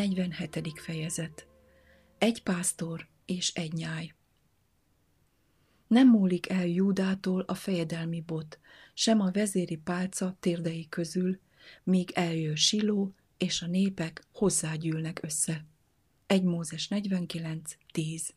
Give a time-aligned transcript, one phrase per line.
[0.00, 0.72] 47.
[0.80, 1.46] fejezet
[2.18, 4.14] Egy pásztor és egy nyáj
[5.86, 8.58] Nem múlik el Júdától a fejedelmi bot,
[8.94, 11.40] sem a vezéri pálca térdei közül,
[11.82, 15.64] míg eljön Siló, és a népek hozzágyűlnek össze.
[16.26, 18.34] 1 Mózes 49, 10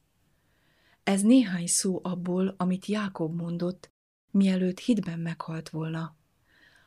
[1.03, 3.91] Ez néhány szó abból, amit Jákob mondott,
[4.31, 6.15] mielőtt hitben meghalt volna.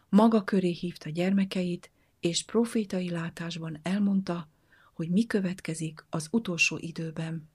[0.08, 1.90] Maga köré hívta gyermekeit,
[2.20, 4.54] és profétai látásban elmondta,
[4.96, 7.50] hogy mi következik az utolsó időben.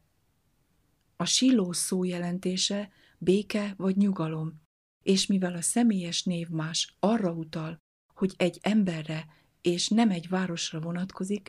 [1.15, 4.61] A siló szó jelentése béke vagy nyugalom,
[5.03, 7.77] és mivel a személyes név más arra utal,
[8.13, 9.25] hogy egy emberre
[9.61, 11.45] és nem egy városra vonatkozik,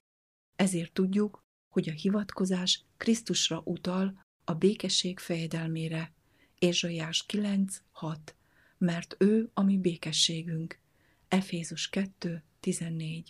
[0.56, 1.38] ezért tudjuk,
[1.72, 6.12] hogy a hivatkozás Krisztusra utal a békesség fejedelmére.
[6.58, 8.16] Ézsaiás 9.6
[8.78, 10.80] Mert ő a mi békességünk.
[11.28, 13.24] Efézus 2.14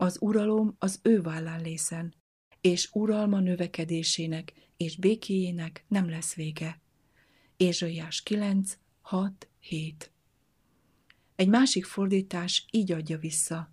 [0.00, 2.14] Az uralom az ő vállán lészen,
[2.60, 6.80] és uralma növekedésének és békéjének nem lesz vége.
[7.56, 10.12] Ézsaiás 9, 6, 7
[11.36, 13.70] Egy másik fordítás így adja vissza.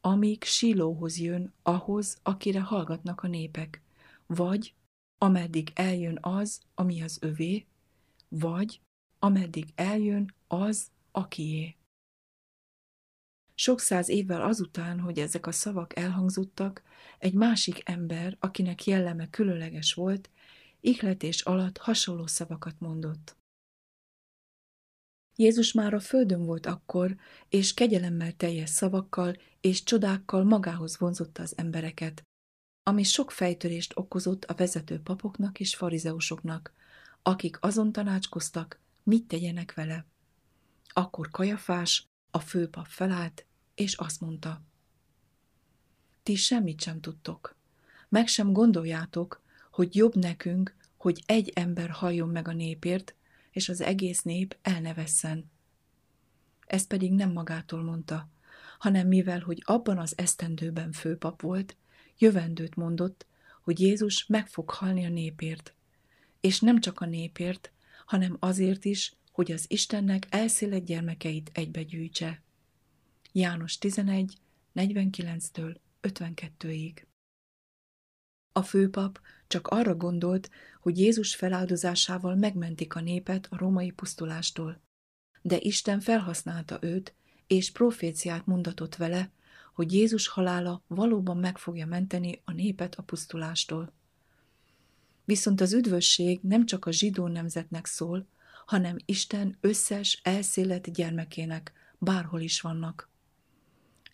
[0.00, 3.82] Amíg Silóhoz jön, ahhoz, akire hallgatnak a népek,
[4.26, 4.74] vagy
[5.18, 7.66] ameddig eljön az, ami az övé,
[8.28, 8.80] vagy
[9.18, 11.76] ameddig eljön az, akié.
[13.58, 16.82] Sok száz évvel azután, hogy ezek a szavak elhangzottak,
[17.18, 20.30] egy másik ember, akinek jelleme különleges volt,
[20.80, 23.36] ihletés alatt hasonló szavakat mondott.
[25.36, 27.16] Jézus már a földön volt akkor,
[27.48, 32.22] és kegyelemmel teljes szavakkal és csodákkal magához vonzotta az embereket,
[32.82, 36.72] ami sok fejtörést okozott a vezető papoknak és farizeusoknak,
[37.22, 40.06] akik azon tanácskoztak, mit tegyenek vele.
[40.88, 43.45] Akkor Kajafás, a főpap felállt,
[43.76, 44.62] és azt mondta,
[46.22, 47.56] ti semmit sem tudtok,
[48.08, 53.14] meg sem gondoljátok, hogy jobb nekünk, hogy egy ember halljon meg a népért,
[53.50, 55.50] és az egész nép elnevesszen.
[56.66, 58.28] Ezt pedig nem magától mondta,
[58.78, 61.76] hanem mivel, hogy abban az esztendőben főpap volt,
[62.18, 63.26] jövendőt mondott,
[63.62, 65.74] hogy Jézus meg fog halni a népért.
[66.40, 67.70] És nem csak a népért,
[68.06, 72.42] hanem azért is, hogy az Istennek elszélet gyermekeit egybegyűjtse.
[73.38, 74.38] János 11,
[74.74, 77.02] 49-től 52-ig.
[78.52, 84.80] A főpap csak arra gondolt, hogy Jézus feláldozásával megmentik a népet a római pusztulástól.
[85.42, 87.14] De Isten felhasználta őt,
[87.46, 89.30] és proféciát mondatott vele,
[89.74, 93.92] hogy Jézus halála valóban meg fogja menteni a népet a pusztulástól.
[95.24, 98.26] Viszont az üdvösség nem csak a zsidó nemzetnek szól,
[98.66, 103.14] hanem Isten összes elszélet gyermekének, bárhol is vannak.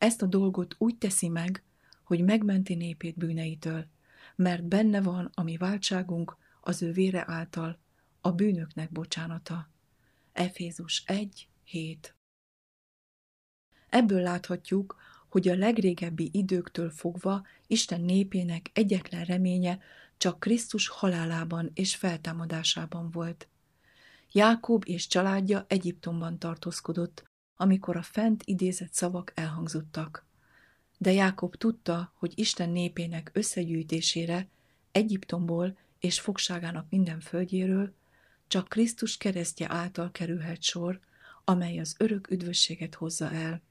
[0.02, 1.62] Ezt a dolgot úgy teszi meg,
[2.04, 3.86] hogy megmenti népét bűneitől,
[4.36, 7.78] mert benne van a mi váltságunk az ő vére által,
[8.20, 9.70] a bűnöknek bocsánata.
[10.32, 12.14] Efézus 1, 7
[13.88, 14.96] Ebből láthatjuk,
[15.28, 19.80] hogy a legrégebbi időktől fogva Isten népének egyetlen reménye
[20.16, 23.48] csak Krisztus halálában és feltámadásában volt.
[24.32, 27.30] Jákob és családja Egyiptomban tartózkodott,
[27.62, 30.26] amikor a fent idézett szavak elhangzottak.
[30.98, 34.48] De Jákob tudta, hogy Isten népének összegyűjtésére
[34.92, 37.94] Egyiptomból és fogságának minden földjéről
[38.46, 41.00] csak Krisztus keresztje által kerülhet sor,
[41.44, 43.62] amely az örök üdvösséget hozza el.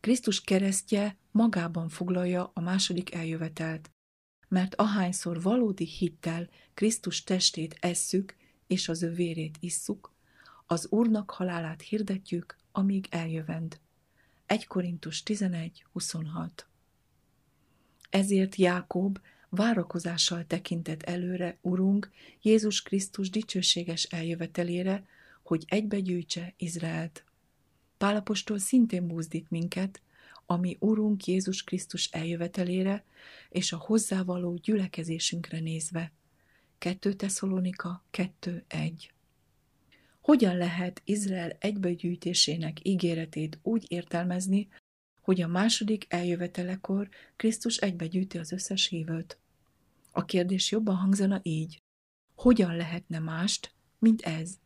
[0.00, 3.90] Krisztus keresztje magában foglalja a második eljövetelt,
[4.48, 8.36] mert ahányszor valódi hittel Krisztus testét esszük
[8.66, 10.12] és az ő vérét isszuk,
[10.66, 13.78] az Úrnak halálát hirdetjük, amíg eljövend.
[14.46, 16.66] 1 Korintus 11, 26
[18.10, 22.10] Ezért Jákob várakozással tekintett előre Urunk
[22.42, 25.06] Jézus Krisztus dicsőséges eljövetelére,
[25.42, 27.24] hogy egybegyűjtse Izraelt.
[27.98, 30.00] Pálapostól szintén buzdít minket,
[30.46, 33.04] ami Urunk Jézus Krisztus eljövetelére
[33.48, 36.12] és a hozzávaló gyülekezésünkre nézve.
[36.78, 38.92] 2 Tesszalonika 2.1
[40.22, 44.68] hogyan lehet Izrael egybegyűjtésének ígéretét úgy értelmezni,
[45.20, 49.38] hogy a második eljövetelekor Krisztus egybegyűjti az összes hívőt?
[50.10, 51.82] A kérdés jobban hangzana így.
[52.34, 54.58] Hogyan lehetne mást, mint ez?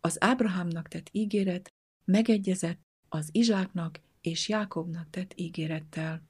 [0.00, 1.72] Az Ábrahámnak tett ígéret
[2.04, 6.22] megegyezett az Izsáknak és Jákobnak tett ígérettel.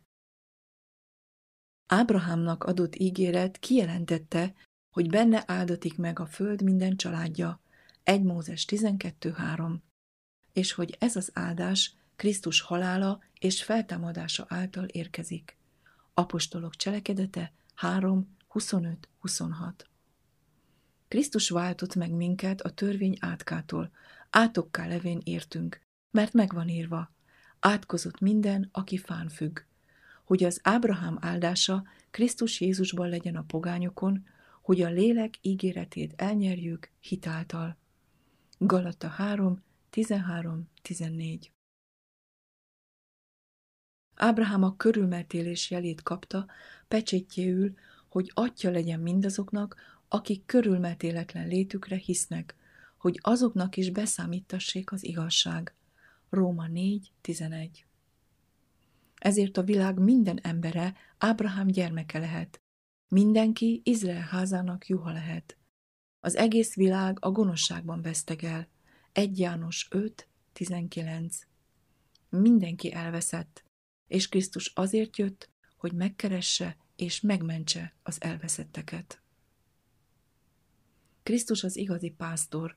[1.86, 4.54] Ábrahámnak adott ígéret kijelentette,
[4.90, 7.63] hogy benne áldatik meg a föld minden családja,
[8.04, 9.76] 1 Mózes 12.3,
[10.52, 15.56] és hogy ez az áldás Krisztus halála és feltámadása által érkezik.
[16.14, 19.88] Apostolok cselekedete 3, 25, 26.
[21.08, 23.90] Krisztus váltott meg minket a törvény átkától,
[24.30, 25.80] átokká levén értünk,
[26.10, 27.12] mert megvan írva,
[27.60, 29.60] átkozott minden, aki fán függ,
[30.24, 34.26] hogy az Ábrahám áldása Krisztus Jézusban legyen a pogányokon,
[34.62, 37.82] hogy a lélek ígéretét elnyerjük hitáltal.
[38.58, 39.62] Galata 3,
[39.92, 41.40] 13-14
[44.14, 46.46] Ábrahám a körülmetélés jelét kapta,
[46.88, 47.74] pecsétjéül,
[48.08, 49.76] hogy atya legyen mindazoknak,
[50.08, 52.54] akik körülmetéletlen létükre hisznek,
[52.96, 55.74] hogy azoknak is beszámítassék az igazság.
[56.30, 57.70] Róma 4.11
[59.18, 62.60] Ezért a világ minden embere Ábrahám gyermeke lehet.
[63.08, 65.56] Mindenki Izrael házának juha lehet.
[66.24, 68.68] Az egész világ a gonoszságban vesztegel.
[69.12, 71.32] 1 János 5.19
[72.28, 73.64] Mindenki elveszett,
[74.06, 79.22] és Krisztus azért jött, hogy megkeresse és megmentse az elveszetteket.
[81.22, 82.76] Krisztus az igazi pásztor,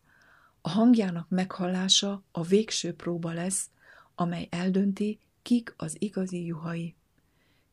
[0.61, 3.69] a hangjának meghallása a végső próba lesz,
[4.15, 6.95] amely eldönti, kik az igazi juhai.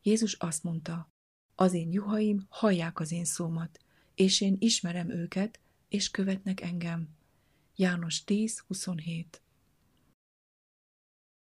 [0.02, 1.08] Jézus azt mondta,
[1.54, 3.78] az én juhaim hallják az én szómat,
[4.14, 5.62] és én ismerem őket,
[5.94, 7.08] és követnek engem.
[7.76, 9.24] János 10.27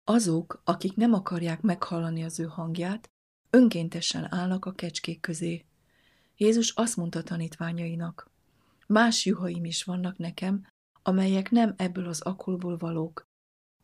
[0.04, 3.10] Azok, akik nem akarják meghallani az ő hangját,
[3.50, 5.64] önkéntesen állnak a kecskék közé.
[6.36, 8.30] Jézus azt mondta tanítványainak,
[8.86, 10.66] más juhaim is vannak nekem,
[11.02, 13.26] amelyek nem ebből az akulból valók.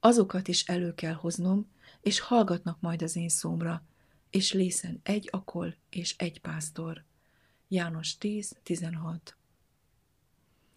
[0.00, 1.70] Azokat is elő kell hoznom,
[2.00, 3.84] és hallgatnak majd az én szómra,
[4.30, 7.04] és lészen egy akol és egy pásztor.
[7.68, 9.38] János 10.16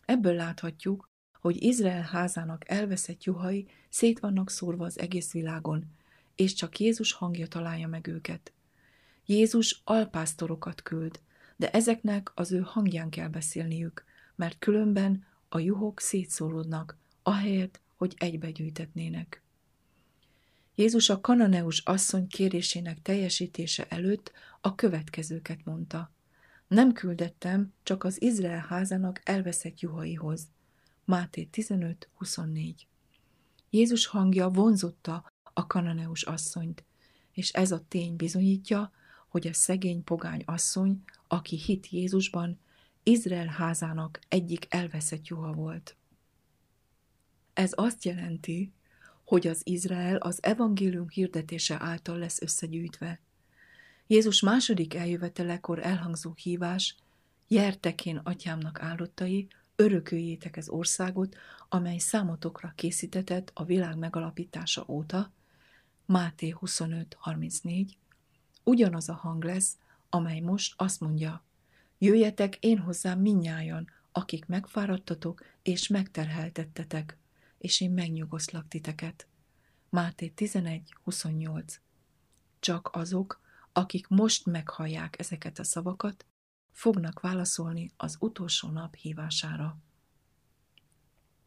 [0.05, 1.09] Ebből láthatjuk,
[1.39, 5.85] hogy Izrael házának elveszett juhai szét vannak szórva az egész világon,
[6.35, 8.53] és csak Jézus hangja találja meg őket.
[9.25, 11.19] Jézus alpásztorokat küld,
[11.55, 14.03] de ezeknek az ő hangján kell beszélniük,
[14.35, 19.41] mert különben a juhok szétszóródnak, ahelyett, hogy egybegyűjtetnének.
[20.75, 26.12] Jézus a kananeus asszony kérésének teljesítése előtt a következőket mondta.
[26.73, 30.47] Nem küldettem csak az Izrael házának elveszett juhaihoz.
[31.05, 32.73] Máté 15.24
[33.69, 36.83] Jézus hangja vonzotta a kananeus asszonyt,
[37.31, 38.91] és ez a tény bizonyítja,
[39.27, 42.59] hogy a szegény pogány asszony, aki hit Jézusban,
[43.03, 45.95] Izrael házának egyik elveszett juha volt.
[47.53, 48.73] Ez azt jelenti,
[49.25, 53.19] hogy az Izrael az evangélium hirdetése által lesz összegyűjtve.
[54.07, 56.95] Jézus második eljövetelekor elhangzó hívás,
[57.47, 61.35] jertek én atyámnak áldottai, örököljétek az országot,
[61.69, 65.31] amely számotokra készítetett a világ megalapítása óta,
[66.05, 67.87] Máté 25.34,
[68.63, 69.77] ugyanaz a hang lesz,
[70.09, 71.43] amely most azt mondja,
[71.97, 77.17] jöjjetek én hozzám minnyájan, akik megfáradtatok és megterheltettetek,
[77.57, 79.27] és én megnyugoszlak titeket.
[79.89, 81.75] Máté 11.28
[82.59, 83.41] Csak azok,
[83.73, 86.25] akik most meghallják ezeket a szavakat,
[86.71, 89.77] fognak válaszolni az utolsó nap hívására.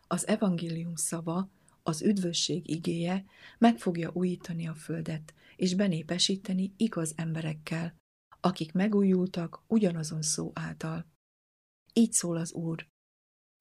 [0.07, 1.51] Az evangélium szava,
[1.83, 3.25] az üdvösség igéje
[3.59, 7.95] meg fogja újítani a földet, és benépesíteni igaz emberekkel,
[8.41, 11.07] akik megújultak ugyanazon szó által.
[11.93, 12.89] Így szól az Úr.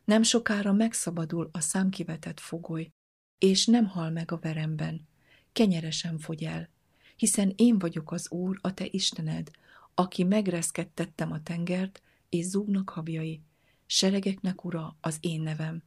[0.05, 2.89] Nem sokára megszabadul a számkivetett fogoly,
[3.37, 5.07] és nem hal meg a veremben,
[5.51, 6.69] kenyeresen fogy el,
[7.15, 9.51] hiszen én vagyok az Úr, a te Istened,
[9.93, 13.41] aki megreszkedtettem a tengert, és zúgnak habjai,
[13.85, 15.83] seregeknek ura az én nevem.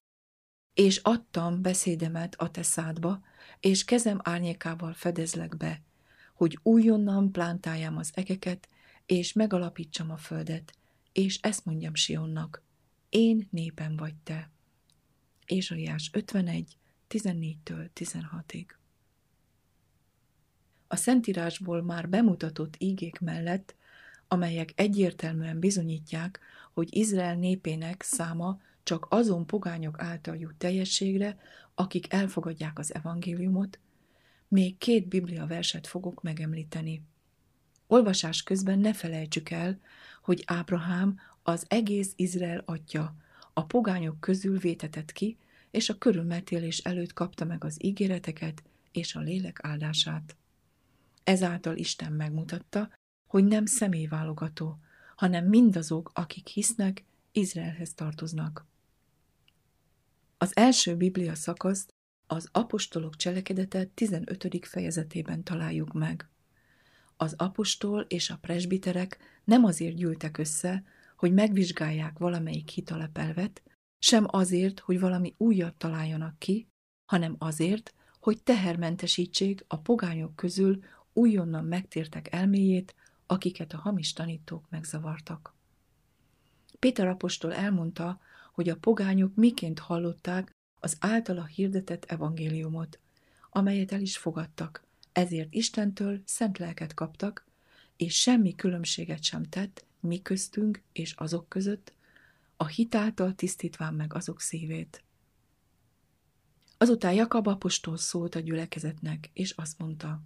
[0.75, 3.23] És adtam beszédemet a te szádba,
[3.61, 5.83] és kezem árnyékával fedezlek be,
[6.35, 8.69] hogy újonnan plántáljam az egeket,
[9.07, 10.73] és megalapítsam a földet,
[11.13, 12.63] és ezt mondjam Sionnak,
[13.09, 14.51] én népem vagy te.
[15.47, 16.77] Ézsaiás 51,
[17.09, 18.78] 14-től 16-ig.
[20.89, 23.77] A Szentírásból már bemutatott ígék mellett
[24.29, 26.41] amelyek egyértelműen bizonyítják,
[26.73, 31.39] hogy Izrael népének száma csak azon pogányok által jut teljességre,
[31.75, 33.79] akik elfogadják az evangéliumot,
[34.49, 37.03] még két biblia verset fogok megemlíteni.
[37.87, 39.81] Olvasás közben ne felejtsük el,
[40.23, 43.15] hogy Ábrahám az egész Izrael atya,
[43.53, 45.37] a pogányok közül vétetett ki,
[45.71, 50.37] és a körülmetélés előtt kapta meg az ígéreteket és a lélek áldását.
[51.29, 52.91] Ezáltal Isten megmutatta,
[53.27, 54.79] hogy nem személyválogató,
[55.17, 58.67] hanem mindazok, akik hisznek, Izraelhez tartoznak.
[60.39, 61.95] Az első Biblia szakaszt
[62.27, 64.67] az apostolok cselekedete 15.
[64.67, 66.29] fejezetében találjuk meg.
[67.17, 70.85] Az apostol és a presbiterek nem azért gyűltek össze,
[71.17, 73.63] hogy megvizsgálják valamelyik hitalepelvet,
[73.99, 76.69] sem azért, hogy valami újat találjanak ki,
[77.11, 80.79] hanem azért, hogy tehermentesítsék a pogányok közül
[81.13, 82.95] újonnan megtértek elméjét,
[83.27, 85.55] akiket a hamis tanítók megzavartak.
[86.79, 88.21] Péter apostol elmondta,
[88.53, 90.51] hogy a pogányok miként hallották
[90.81, 92.99] az általa hirdetett evangéliumot,
[93.51, 97.47] amelyet el is fogadtak, ezért Istentől szent lelket kaptak,
[97.97, 101.93] és semmi különbséget sem tett mi köztünk és azok között,
[102.57, 105.03] a hitáltal tisztítván meg azok szívét.
[106.79, 110.21] Azután Jakab apostol szólt a gyülekezetnek, és azt mondta,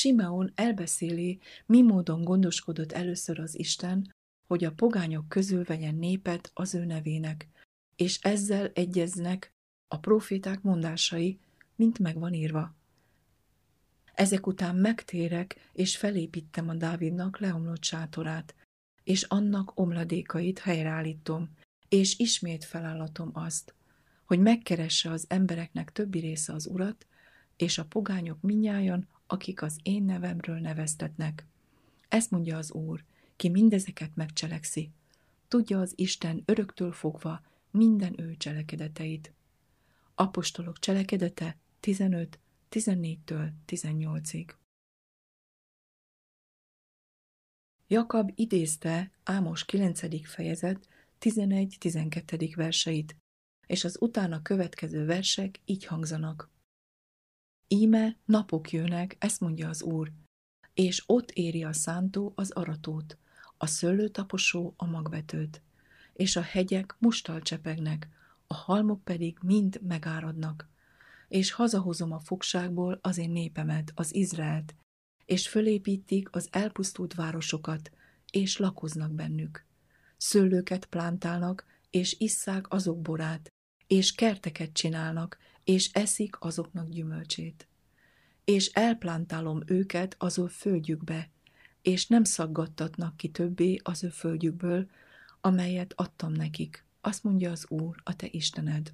[0.00, 4.14] Simeon elbeszéli, mi módon gondoskodott először az Isten,
[4.46, 7.48] hogy a pogányok közül vegyen népet az ő nevének,
[7.96, 9.52] és ezzel egyeznek
[9.88, 11.38] a proféták mondásai,
[11.76, 12.74] mint megvan írva.
[14.14, 18.54] Ezek után megtérek, és felépítem a Dávidnak leomlott sátorát,
[19.04, 21.50] és annak omladékait helyreállítom,
[21.88, 23.74] és ismét felállatom azt,
[24.24, 27.06] hogy megkeresse az embereknek többi része az urat,
[27.56, 31.46] és a pogányok minnyájan, akik az én nevemről neveztetnek.
[32.08, 33.04] Ezt mondja az Úr,
[33.36, 34.90] ki mindezeket megcselekszi.
[35.48, 39.32] Tudja az Isten öröktől fogva minden ő cselekedeteit.
[40.14, 42.38] Apostolok cselekedete 15,
[42.70, 44.54] 14-től 18-ig.
[47.86, 50.26] Jakab idézte Ámos 9.
[50.28, 50.88] fejezet
[51.20, 52.52] 11-12.
[52.56, 53.16] verseit,
[53.66, 56.48] és az utána következő versek így hangzanak.
[57.72, 60.12] Íme napok jönnek, ezt mondja az Úr,
[60.74, 63.18] és ott éri a szántó az aratót,
[63.56, 65.62] a szőlőtaposó a magvetőt,
[66.12, 68.08] és a hegyek mustal csepegnek,
[68.46, 70.68] a halmok pedig mind megáradnak,
[71.28, 74.74] és hazahozom a fogságból az én népemet, az Izraelt,
[75.24, 77.92] és fölépítik az elpusztult városokat,
[78.30, 79.64] és lakoznak bennük.
[80.16, 83.48] Szőlőket plántálnak, és isszák azok borát,
[83.86, 85.38] és kerteket csinálnak,
[85.70, 87.66] és eszik azoknak gyümölcsét.
[88.44, 91.30] És elplántálom őket az ő földjükbe,
[91.82, 94.90] és nem szaggattatnak ki többé az ő földjükből,
[95.40, 98.92] amelyet adtam nekik, azt mondja az Úr, a te Istened.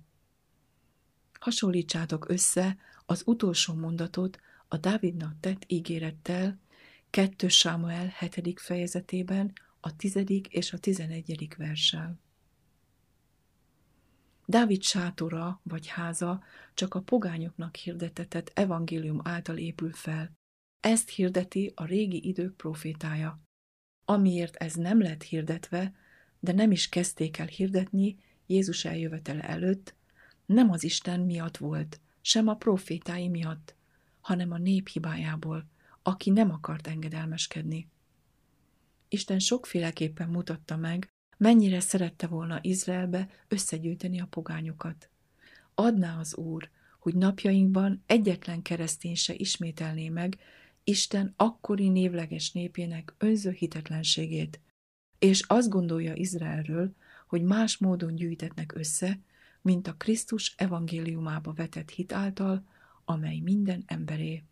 [1.41, 6.59] Hasonlítsátok össze az utolsó mondatot a Dávidnak tett ígérettel,
[7.11, 8.61] 2 Sámuel 7.
[8.61, 10.19] fejezetében, a 10.
[10.49, 11.55] és a 11.
[11.57, 12.19] verssel.
[14.49, 16.43] Dávid sátora vagy háza
[16.75, 20.33] csak a pogányoknak hirdetetett evangélium által épül fel.
[20.81, 23.41] Ezt hirdeti a régi idők profétája.
[24.05, 25.95] Amiért ez nem lett hirdetve,
[26.41, 29.95] de nem is kezdték el hirdetni Jézus eljövetele előtt,
[30.47, 33.75] nem az Isten miatt volt, sem a profétái miatt,
[34.21, 35.67] hanem a nép hibájából,
[36.03, 37.89] aki nem akart engedelmeskedni.
[39.09, 45.11] Isten sokféleképpen mutatta meg, mennyire szerette volna Izraelbe összegyűjteni a pogányokat.
[45.75, 50.39] Adná az Úr, hogy napjainkban egyetlen keresztény se ismételné meg
[50.85, 54.61] Isten akkori névleges népének önző hitetlenségét,
[55.19, 56.95] és azt gondolja Izraelről,
[57.27, 59.21] hogy más módon gyűjtetnek össze,
[59.63, 62.67] mint a Krisztus evangéliumába vetett hit által,
[63.05, 64.45] amely minden emberé.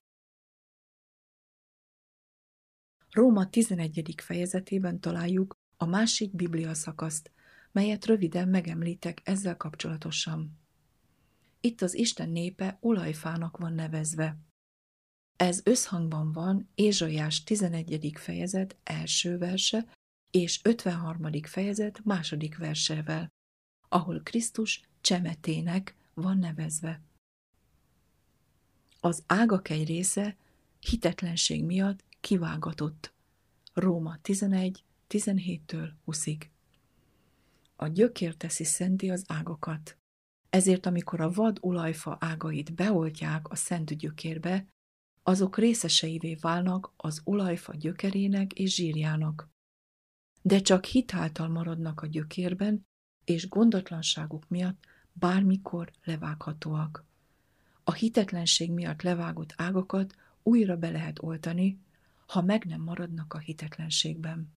[3.11, 4.15] Róma 11.
[4.17, 7.31] fejezetében találjuk a másik biblia szakaszt,
[7.73, 10.59] melyet röviden megemlítek ezzel kapcsolatosan.
[11.61, 14.39] Itt az Isten népe olajfának van nevezve.
[15.37, 18.13] Ez összhangban van Ézsaiás 11.
[18.15, 19.87] fejezet első verse
[20.31, 21.43] és 53.
[21.43, 23.29] fejezet második versevel,
[23.89, 27.03] ahol Krisztus csemetének van nevezve.
[29.01, 30.37] Az ágak egy része
[30.81, 33.13] hitetlenség miatt kivágatott.
[33.73, 36.41] Róma 11, 17-től 20-ig.
[37.77, 39.99] A gyökér teszi szenti az ágakat.
[40.51, 44.67] Ezért, amikor a vad olajfa ágait beoltják a szent gyökérbe,
[45.23, 49.49] azok részeseivé válnak az olajfa gyökerének és zsírjának.
[50.43, 52.87] De csak hitáltal maradnak a gyökérben,
[53.25, 57.05] és gondatlanságuk miatt bármikor levághatóak.
[57.85, 61.81] A hitetlenség miatt levágott ágakat újra be lehet oltani,
[62.27, 64.53] ha meg nem maradnak a hitetlenségben.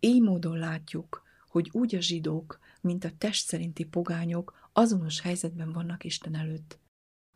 [0.00, 6.04] Így módon látjuk, hogy úgy a zsidók, mint a test szerinti pogányok azonos helyzetben vannak
[6.04, 6.78] Isten előtt.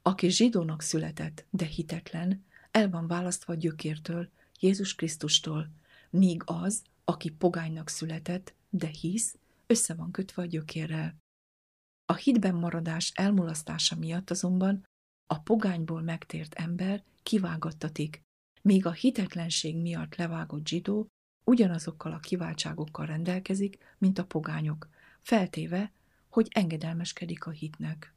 [0.02, 4.28] Aki zsidónak született, de hitetlen, el van választva a gyökértől,
[4.60, 5.70] Jézus Krisztustól,
[6.10, 11.16] míg az, aki pogánynak született, de hisz, össze van kötve a gyökérrel.
[12.04, 14.84] A hitben maradás elmulasztása miatt azonban
[15.26, 18.22] a pogányból megtért ember kivágattatik,
[18.62, 21.06] míg a hitetlenség miatt levágott zsidó
[21.48, 24.88] ugyanazokkal a kiváltságokkal rendelkezik, mint a pogányok,
[25.22, 25.92] feltéve,
[26.28, 28.12] hogy engedelmeskedik a hitnek.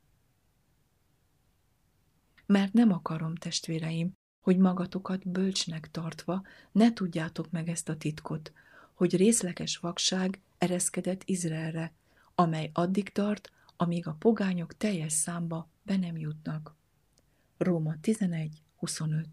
[2.45, 4.11] Mert nem akarom, testvéreim,
[4.41, 8.53] hogy magatokat bölcsnek tartva ne tudjátok meg ezt a titkot,
[8.93, 11.93] hogy részleges vakság ereszkedett Izraelre,
[12.35, 16.75] amely addig tart, amíg a pogányok teljes számba be nem jutnak.
[17.57, 19.25] Róma 11.25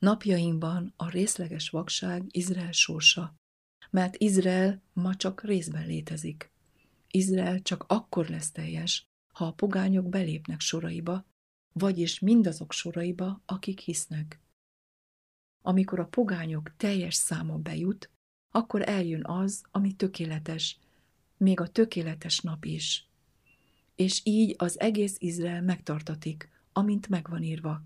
[0.00, 3.34] Napjainkban a részleges vakság Izrael sorsa,
[3.90, 6.50] mert Izrael ma csak részben létezik.
[7.10, 11.24] Izrael csak akkor lesz teljes, ha a pogányok belépnek soraiba,
[11.72, 14.40] vagyis mindazok soraiba, akik hisznek.
[15.62, 18.10] Amikor a pogányok teljes száma bejut,
[18.50, 20.78] akkor eljön az, ami tökéletes,
[21.36, 23.08] még a tökéletes nap is.
[23.94, 27.82] És így az egész Izrael megtartatik, amint megvan írva.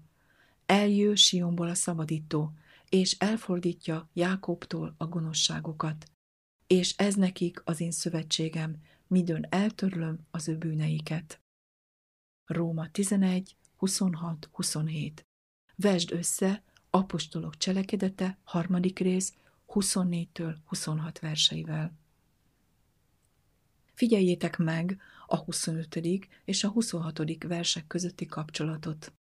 [0.66, 2.52] Eljő Sionból a szabadító,
[2.88, 6.10] és elfordítja Jákobtól a gonoszságokat.
[6.66, 11.40] És ez nekik az én szövetségem, midőn eltörlöm az ő bűneiket.
[12.44, 15.12] Róma 11, 26-27
[15.76, 19.34] Vesd össze Apostolok cselekedete, harmadik rész,
[19.68, 21.98] 24-től 26 verseivel.
[23.94, 26.00] Figyeljétek meg a 25.
[26.44, 27.44] és a 26.
[27.44, 29.12] versek közötti kapcsolatot.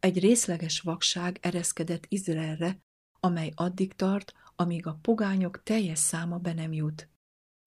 [0.00, 2.78] Egy részleges vakság ereszkedett Izraelre,
[3.20, 7.08] amely addig tart, amíg a pogányok teljes száma be nem jut,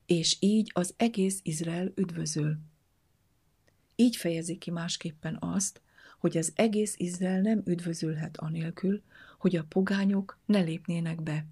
[0.05, 2.57] és így az egész Izrael üdvözöl.
[3.95, 5.81] Így fejezi ki másképpen azt,
[6.19, 9.01] hogy az egész Izrael nem üdvözülhet anélkül,
[9.37, 11.45] hogy a pogányok ne lépnének be.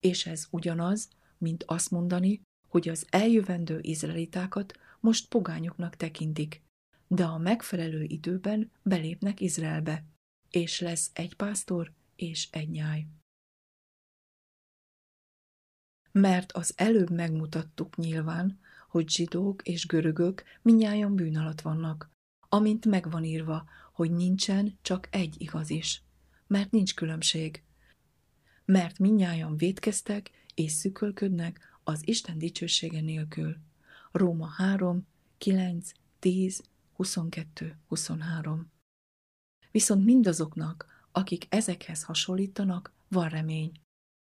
[0.00, 6.62] És ez ugyanaz, mint azt mondani, hogy az eljövendő izraelitákat most pogányoknak tekintik,
[7.06, 10.04] de a megfelelő időben belépnek Izraelbe,
[10.50, 13.06] és lesz egy pásztor és egy nyáj.
[16.12, 22.10] Mert az előbb megmutattuk nyilván, hogy zsidók és görögök minnyáján bűn alatt vannak,
[22.48, 26.02] amint megvan írva, hogy nincsen csak egy igaz is,
[26.46, 27.62] mert nincs különbség.
[28.64, 33.56] Mert minnyáján védkeztek és szükölködnek az Isten dicsősége nélkül.
[34.12, 35.06] Róma 3,
[35.38, 38.70] 9, 10, 22, 23.
[39.70, 43.72] Viszont mindazoknak, akik ezekhez hasonlítanak, van remény,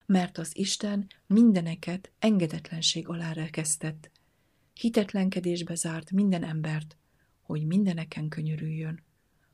[0.07, 4.11] mert az Isten mindeneket engedetlenség alá rekesztett,
[4.72, 6.96] hitetlenkedésbe zárt minden embert,
[7.42, 9.02] hogy mindeneken könyörüljön.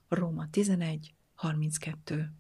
[0.09, 2.33] Róma 11, 32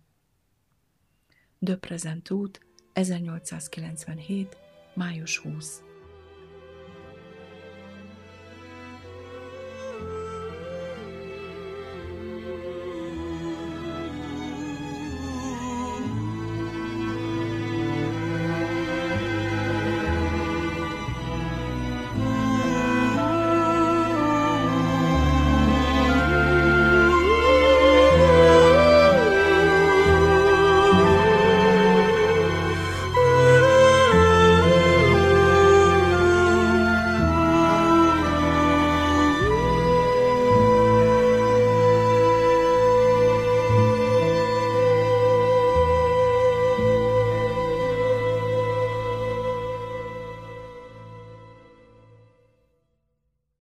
[1.59, 4.57] De Present út, 1897.
[4.95, 5.83] május 20